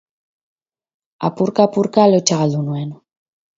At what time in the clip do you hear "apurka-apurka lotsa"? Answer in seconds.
1.29-2.41